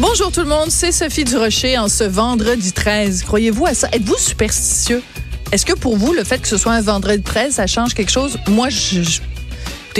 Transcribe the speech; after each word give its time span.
Bonjour 0.00 0.32
tout 0.32 0.40
le 0.40 0.46
monde, 0.46 0.70
c'est 0.70 0.90
Sophie 0.90 1.24
Durocher 1.24 1.78
en 1.78 1.88
ce 1.88 2.02
vendredi 2.04 2.72
13. 2.72 3.22
Croyez-vous 3.22 3.66
à 3.66 3.74
ça? 3.74 3.88
Êtes-vous 3.92 4.18
superstitieux? 4.18 5.02
Est-ce 5.52 5.64
que 5.64 5.72
pour 5.72 5.96
vous, 5.96 6.12
le 6.12 6.24
fait 6.24 6.38
que 6.38 6.48
ce 6.48 6.56
soit 6.56 6.72
un 6.72 6.80
vendredi 6.80 7.22
13, 7.22 7.54
ça 7.54 7.66
change 7.68 7.94
quelque 7.94 8.10
chose? 8.10 8.36
Moi, 8.48 8.70
je, 8.70 9.02
je 9.02 9.20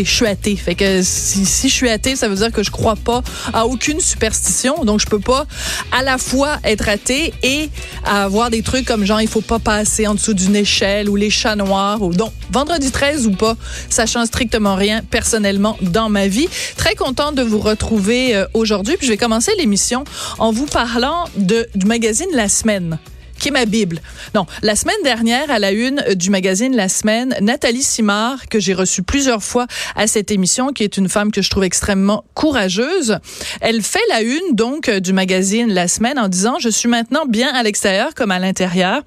je 0.02 0.10
suis 0.10 0.26
athée. 0.26 0.56
Fait 0.56 0.74
que 0.74 1.02
si, 1.02 1.68
je 1.68 1.74
suis 1.74 1.90
athée, 1.90 2.16
ça 2.16 2.28
veut 2.28 2.34
dire 2.34 2.50
que 2.50 2.62
je 2.62 2.70
crois 2.70 2.96
pas 2.96 3.22
à 3.52 3.66
aucune 3.66 4.00
superstition. 4.00 4.84
Donc, 4.84 5.00
je 5.00 5.06
peux 5.06 5.20
pas 5.20 5.46
à 5.92 6.02
la 6.02 6.18
fois 6.18 6.58
être 6.64 6.88
athée 6.88 7.32
et 7.42 7.70
avoir 8.04 8.50
des 8.50 8.62
trucs 8.62 8.86
comme 8.86 9.04
genre, 9.04 9.20
il 9.20 9.28
faut 9.28 9.40
pas 9.40 9.58
passer 9.58 10.06
en 10.06 10.14
dessous 10.14 10.34
d'une 10.34 10.56
échelle 10.56 11.08
ou 11.08 11.16
les 11.16 11.30
chats 11.30 11.56
noirs. 11.56 12.02
Ou, 12.02 12.12
donc, 12.12 12.32
vendredi 12.50 12.90
13 12.90 13.26
ou 13.26 13.32
pas, 13.32 13.56
ça 13.88 14.06
change 14.06 14.26
strictement 14.26 14.74
rien 14.74 15.02
personnellement 15.10 15.76
dans 15.80 16.08
ma 16.08 16.26
vie. 16.26 16.48
Très 16.76 16.94
contente 16.94 17.34
de 17.34 17.42
vous 17.42 17.60
retrouver 17.60 18.34
euh, 18.34 18.46
aujourd'hui. 18.54 18.96
Puis, 18.96 19.06
je 19.06 19.12
vais 19.12 19.18
commencer 19.18 19.52
l'émission 19.58 20.04
en 20.38 20.50
vous 20.50 20.66
parlant 20.66 21.24
du 21.36 21.86
magazine 21.86 22.28
La 22.32 22.48
Semaine 22.48 22.98
qui 23.44 23.48
est 23.48 23.52
ma 23.52 23.66
Bible. 23.66 24.00
Non, 24.34 24.46
la 24.62 24.74
semaine 24.74 24.96
dernière, 25.04 25.50
à 25.50 25.58
la 25.58 25.70
une 25.70 26.02
du 26.14 26.30
magazine 26.30 26.74
La 26.74 26.88
Semaine, 26.88 27.36
Nathalie 27.42 27.82
Simard, 27.82 28.48
que 28.48 28.58
j'ai 28.58 28.72
reçue 28.72 29.02
plusieurs 29.02 29.42
fois 29.42 29.66
à 29.96 30.06
cette 30.06 30.30
émission, 30.30 30.68
qui 30.68 30.82
est 30.82 30.96
une 30.96 31.10
femme 31.10 31.30
que 31.30 31.42
je 31.42 31.50
trouve 31.50 31.64
extrêmement 31.64 32.24
courageuse, 32.32 33.18
elle 33.60 33.82
fait 33.82 34.00
la 34.08 34.22
une 34.22 34.54
donc 34.54 34.88
du 34.88 35.12
magazine 35.12 35.70
La 35.70 35.88
Semaine 35.88 36.18
en 36.18 36.28
disant 36.28 36.54
je 36.58 36.70
suis 36.70 36.88
maintenant 36.88 37.26
bien 37.26 37.52
à 37.54 37.62
l'extérieur 37.62 38.14
comme 38.14 38.30
à 38.30 38.38
l'intérieur. 38.38 39.02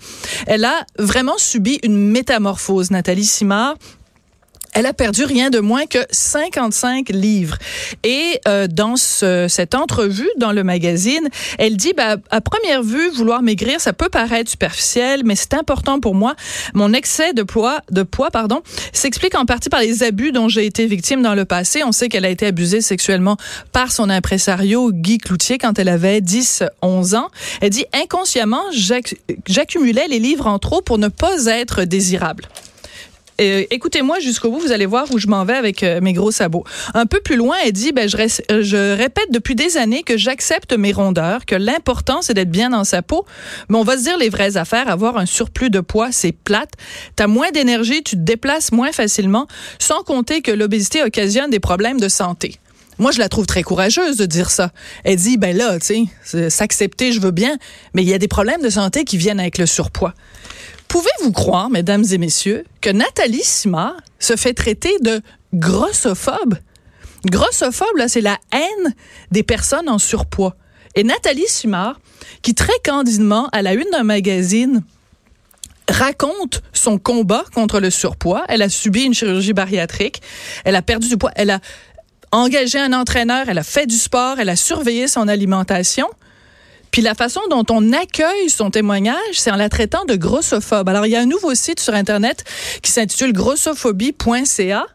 Elle 0.46 0.66
a 0.66 0.86
vraiment 1.00 1.40
subi 1.40 1.80
une 1.82 1.98
métamorphose, 1.98 2.92
Nathalie 2.92 3.26
Simard 3.26 3.74
elle 4.78 4.86
a 4.86 4.94
perdu 4.94 5.24
rien 5.24 5.50
de 5.50 5.58
moins 5.58 5.88
que 5.88 5.98
55 6.12 7.10
livres. 7.10 7.58
Et 8.04 8.40
euh, 8.48 8.68
dans 8.68 8.96
ce, 8.96 9.48
cette 9.50 9.74
entrevue 9.74 10.30
dans 10.38 10.52
le 10.52 10.64
magazine, 10.64 11.30
elle 11.58 11.78
dit, 11.78 11.94
bah, 11.98 12.18
à 12.30 12.42
première 12.42 12.84
vue, 12.84 13.10
vouloir 13.10 13.42
maigrir, 13.42 13.82
ça 13.82 13.92
peut 13.92 14.10
paraître 14.10 14.52
superficiel, 14.52 15.24
mais 15.26 15.36
c'est 15.36 15.56
important 15.56 16.00
pour 16.00 16.14
moi. 16.14 16.36
Mon 16.76 16.94
excès 16.94 17.34
de 17.34 17.42
poids, 17.42 17.80
de 17.90 18.04
poids, 18.04 18.30
pardon, 18.30 18.62
s'explique 18.94 19.34
en 19.34 19.46
partie 19.46 19.70
par 19.70 19.80
les 19.80 20.04
abus 20.04 20.32
dont 20.32 20.48
j'ai 20.48 20.68
été 20.68 20.86
victime 20.86 21.24
dans 21.24 21.34
le 21.34 21.46
passé. 21.46 21.84
On 21.84 21.92
sait 21.92 22.08
qu'elle 22.08 22.26
a 22.26 22.30
été 22.30 22.46
abusée 22.46 22.82
sexuellement 22.82 23.36
par 23.72 23.92
son 23.92 24.12
impresario 24.12 24.92
Guy 24.92 25.18
Cloutier 25.18 25.58
quand 25.58 25.80
elle 25.80 25.90
avait 25.90 26.22
10, 26.22 26.62
11 26.84 27.16
ans. 27.16 27.30
Elle 27.62 27.72
dit, 27.72 27.86
inconsciemment, 28.00 28.66
j'accumulais 29.48 30.08
les 30.08 30.20
livres 30.20 30.46
en 30.46 30.60
trop 30.60 30.84
pour 30.84 31.00
ne 31.00 31.08
pas 31.08 31.48
être 31.48 31.84
désirable. 31.84 32.48
Euh, 33.40 33.64
écoutez-moi 33.70 34.20
jusqu'au 34.20 34.50
bout, 34.50 34.60
vous 34.60 34.72
allez 34.72 34.86
voir 34.86 35.06
où 35.12 35.20
je 35.20 35.28
m'en 35.28 35.46
vais 35.46 35.56
avec 35.56 35.84
euh, 35.84 36.02
mes 36.02 36.14
gros 36.14 36.32
sabots. 36.32 36.64
Un 36.94 37.06
peu 37.06 37.20
plus 37.20 37.36
loin, 37.36 37.56
elle 37.64 37.72
dit, 37.72 37.92
ben, 37.92 38.10
je, 38.10 38.18
euh, 38.18 38.64
je 38.64 38.96
répète 38.98 39.32
depuis 39.32 39.54
des 39.54 39.78
années 39.78 40.04
que 40.04 40.18
j'accepte 40.18 40.74
mes 40.74 40.92
rondeurs, 40.92 41.46
que 41.46 41.56
l'important, 41.56 42.22
c'est 42.22 42.34
d'être 42.34 42.50
bien 42.50 42.72
dans 42.72 42.84
sa 42.84 43.02
peau. 43.02 43.26
Mais 43.70 43.78
on 43.78 43.84
va 43.84 43.98
se 43.98 44.04
dire 44.04 44.18
les 44.18 44.30
vraies 44.30 44.58
affaires. 44.58 44.90
Avoir 44.90 45.18
un 45.18 45.26
surplus 45.26 45.70
de 45.70 45.82
poids, 45.82 46.12
c'est 46.12 46.32
plate. 46.32 46.72
T'as 47.16 47.28
moins 47.28 47.52
d'énergie, 47.52 48.02
tu 48.02 48.16
te 48.16 48.22
déplaces 48.22 48.72
moins 48.72 48.92
facilement, 48.92 49.48
sans 49.80 50.02
compter 50.04 50.42
que 50.42 50.52
l'obésité 50.52 51.04
occasionne 51.04 51.52
des 51.52 51.60
problèmes 51.60 52.00
de 52.00 52.10
santé. 52.10 52.56
Moi, 53.00 53.12
je 53.12 53.20
la 53.20 53.30
trouve 53.30 53.46
très 53.46 53.62
courageuse 53.62 54.18
de 54.18 54.26
dire 54.26 54.50
ça. 54.50 54.72
Elle 55.04 55.18
dit, 55.18 55.38
ben 55.38 55.56
là, 55.56 55.80
tu 55.80 56.08
sais, 56.24 56.50
s'accepter, 56.50 57.12
je 57.12 57.20
veux 57.20 57.32
bien, 57.32 57.58
mais 57.94 58.02
il 58.02 58.10
y 58.10 58.14
a 58.14 58.18
des 58.18 58.28
problèmes 58.28 58.62
de 58.62 58.70
santé 58.70 59.04
qui 59.04 59.18
viennent 59.18 59.40
avec 59.40 59.60
le 59.60 59.68
surpoids. 59.68 60.16
Pouvez-vous 60.88 61.32
croire, 61.32 61.70
mesdames 61.70 62.06
et 62.12 62.18
messieurs, 62.18 62.66
que 62.82 62.90
Nathalie 62.90 63.44
Simard 63.44 63.98
se 64.20 64.36
fait 64.36 64.54
traiter 64.54 64.96
de 65.02 65.22
grossophobe? 65.54 66.56
Grossophobe, 67.26 68.08
c'est 68.08 68.22
la 68.22 68.38
haine 68.54 68.96
des 69.32 69.44
personnes 69.44 69.90
en 69.90 69.98
surpoids. 69.98 70.56
Et 70.96 71.04
Nathalie 71.04 71.48
Simard, 71.48 72.00
qui 72.42 72.56
très 72.56 72.80
candidement, 72.84 73.50
à 73.52 73.62
la 73.62 73.74
une 73.74 73.90
d'un 73.92 74.04
magazine, 74.04 74.84
raconte 75.90 76.62
son 76.74 76.98
combat 76.98 77.44
contre 77.54 77.80
le 77.80 77.90
surpoids. 77.90 78.44
Elle 78.48 78.62
a 78.62 78.70
subi 78.70 79.04
une 79.04 79.14
chirurgie 79.14 79.54
bariatrique. 79.54 80.22
Elle 80.66 80.76
a 80.76 80.82
perdu 80.82 81.10
du 81.10 81.18
poids. 81.18 81.32
Elle 81.36 81.50
a 81.50 81.60
engagé 82.32 82.80
un 82.80 82.94
entraîneur. 82.94 83.50
Elle 83.50 83.58
a 83.58 83.64
fait 83.64 83.86
du 83.86 83.96
sport. 83.96 84.40
Elle 84.40 84.50
a 84.50 84.56
surveillé 84.56 85.08
son 85.08 85.28
alimentation. 85.28 86.08
Puis 86.98 87.04
la 87.04 87.14
façon 87.14 87.42
dont 87.52 87.64
on 87.70 87.94
accueille 87.94 88.50
son 88.50 88.72
témoignage, 88.72 89.34
c'est 89.34 89.52
en 89.52 89.56
la 89.56 89.70
traitant 89.70 90.04
de 90.06 90.16
grossophobe. 90.16 90.90
Alors, 90.90 91.06
il 91.06 91.12
y 91.12 91.16
a 91.16 91.20
un 91.20 91.28
nouveau 91.28 91.54
site 91.54 91.80
sur 91.80 91.94
Internet 91.94 92.44
qui 92.82 92.90
s'intitule 92.90 93.34
grossophobie.ca. 93.34 94.88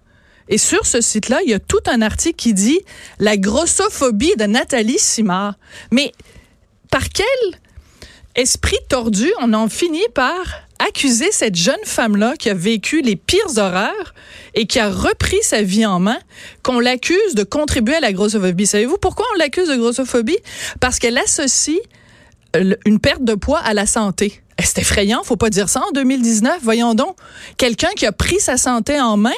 Et 0.48 0.58
sur 0.58 0.84
ce 0.84 1.00
site-là, 1.00 1.38
il 1.44 1.50
y 1.50 1.54
a 1.54 1.60
tout 1.60 1.78
un 1.86 2.02
article 2.02 2.34
qui 2.34 2.54
dit 2.54 2.80
la 3.20 3.36
grossophobie 3.36 4.34
de 4.36 4.46
Nathalie 4.46 4.98
Simard. 4.98 5.54
Mais 5.92 6.10
par 6.90 7.08
quel 7.08 7.60
esprit 8.34 8.78
tordu 8.88 9.32
on 9.40 9.52
en 9.52 9.68
finit 9.68 10.08
par 10.12 10.42
accuser 10.86 11.30
cette 11.32 11.54
jeune 11.54 11.84
femme-là 11.84 12.34
qui 12.36 12.50
a 12.50 12.54
vécu 12.54 13.02
les 13.02 13.16
pires 13.16 13.56
horreurs 13.56 14.14
et 14.54 14.66
qui 14.66 14.78
a 14.78 14.90
repris 14.90 15.42
sa 15.42 15.62
vie 15.62 15.86
en 15.86 16.00
main, 16.00 16.18
qu'on 16.62 16.80
l'accuse 16.80 17.34
de 17.34 17.42
contribuer 17.42 17.96
à 17.96 18.00
la 18.00 18.12
grossophobie. 18.12 18.66
Savez-vous 18.66 18.98
pourquoi 18.98 19.26
on 19.34 19.38
l'accuse 19.38 19.68
de 19.68 19.76
grossophobie? 19.76 20.38
Parce 20.80 20.98
qu'elle 20.98 21.18
associe 21.18 21.78
une 22.84 23.00
perte 23.00 23.24
de 23.24 23.34
poids 23.34 23.60
à 23.60 23.74
la 23.74 23.86
santé. 23.86 24.42
Eh, 24.58 24.62
c'est 24.64 24.78
effrayant, 24.78 25.22
faut 25.24 25.36
pas 25.36 25.50
dire 25.50 25.68
ça 25.68 25.80
en 25.80 25.90
2019. 25.92 26.58
Voyons 26.62 26.94
donc, 26.94 27.16
quelqu'un 27.56 27.88
qui 27.96 28.04
a 28.04 28.12
pris 28.12 28.38
sa 28.38 28.56
santé 28.56 29.00
en 29.00 29.16
main 29.16 29.30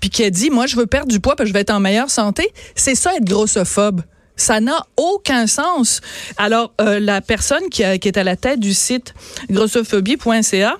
puis 0.00 0.08
qui 0.08 0.24
a 0.24 0.30
dit 0.30 0.50
moi 0.50 0.66
je 0.66 0.76
veux 0.76 0.86
perdre 0.86 1.08
du 1.08 1.20
poids 1.20 1.36
que 1.36 1.44
je 1.44 1.52
vais 1.52 1.60
être 1.60 1.70
en 1.70 1.80
meilleure 1.80 2.10
santé, 2.10 2.50
c'est 2.74 2.94
ça 2.94 3.14
être 3.14 3.24
grossophobe. 3.24 4.02
Ça 4.36 4.60
n'a 4.60 4.86
aucun 4.96 5.46
sens. 5.46 6.00
Alors, 6.36 6.72
euh, 6.80 6.98
la 6.98 7.20
personne 7.20 7.68
qui, 7.70 7.82
qui, 7.98 8.08
est 8.08 8.16
à 8.16 8.24
la 8.24 8.36
tête 8.36 8.60
du 8.60 8.74
site 8.74 9.14
grossophobie.ca 9.50 10.76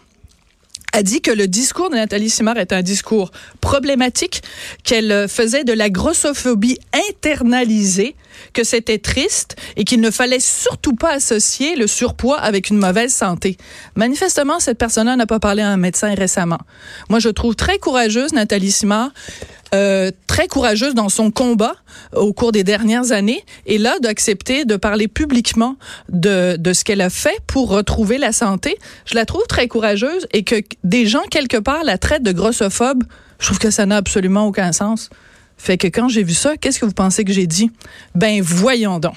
a 0.92 1.02
dit 1.02 1.20
que 1.20 1.32
le 1.32 1.48
discours 1.48 1.90
de 1.90 1.96
Nathalie 1.96 2.30
Simard 2.30 2.56
est 2.56 2.72
un 2.72 2.82
discours 2.82 3.32
problématique, 3.60 4.42
qu'elle 4.84 5.28
faisait 5.28 5.64
de 5.64 5.72
la 5.72 5.90
grossophobie 5.90 6.78
internalisée, 7.10 8.14
que 8.52 8.64
c'était 8.64 8.98
triste 8.98 9.56
et 9.76 9.84
qu'il 9.84 10.00
ne 10.00 10.10
fallait 10.10 10.40
surtout 10.40 10.94
pas 10.94 11.12
associer 11.12 11.76
le 11.76 11.86
surpoids 11.86 12.38
avec 12.38 12.70
une 12.70 12.78
mauvaise 12.78 13.12
santé. 13.12 13.56
Manifestement, 13.96 14.60
cette 14.60 14.78
personne-là 14.78 15.16
n'a 15.16 15.26
pas 15.26 15.40
parlé 15.40 15.62
à 15.62 15.68
un 15.68 15.76
médecin 15.76 16.14
récemment. 16.14 16.60
Moi, 17.08 17.18
je 17.18 17.28
trouve 17.28 17.54
très 17.54 17.78
courageuse 17.78 18.32
Nathalie 18.32 18.72
Simard 18.72 19.10
euh, 19.74 20.12
très 20.28 20.46
courageuse 20.46 20.94
dans 20.94 21.08
son 21.08 21.32
combat 21.32 21.74
au 22.14 22.32
cours 22.32 22.52
des 22.52 22.62
dernières 22.62 23.10
années 23.10 23.44
et 23.66 23.78
là 23.78 23.98
d'accepter 23.98 24.64
de 24.64 24.76
parler 24.76 25.08
publiquement 25.08 25.76
de, 26.08 26.56
de 26.56 26.72
ce 26.72 26.84
qu'elle 26.84 27.00
a 27.00 27.10
fait 27.10 27.40
pour 27.48 27.70
retrouver 27.70 28.18
la 28.18 28.30
santé. 28.30 28.76
Je 29.04 29.16
la 29.16 29.26
trouve 29.26 29.42
très 29.48 29.66
courageuse 29.66 30.28
et 30.32 30.44
que 30.44 30.56
des 30.84 31.06
gens 31.06 31.22
quelque 31.28 31.56
part 31.56 31.82
la 31.82 31.98
traitent 31.98 32.22
de 32.22 32.30
grossophobe, 32.30 33.02
je 33.40 33.46
trouve 33.46 33.58
que 33.58 33.70
ça 33.70 33.84
n'a 33.84 33.96
absolument 33.96 34.46
aucun 34.46 34.70
sens. 34.70 35.10
Fait 35.56 35.78
que 35.78 35.86
quand 35.86 36.08
j'ai 36.08 36.22
vu 36.22 36.34
ça, 36.34 36.56
qu'est-ce 36.56 36.78
que 36.78 36.86
vous 36.86 36.92
pensez 36.92 37.24
que 37.24 37.32
j'ai 37.32 37.46
dit? 37.46 37.70
Ben 38.14 38.42
voyons 38.42 38.98
donc. 38.98 39.14